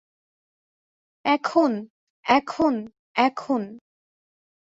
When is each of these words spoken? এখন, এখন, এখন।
এখন, 1.25 1.71
এখন, 2.25 2.75
এখন। 3.15 3.61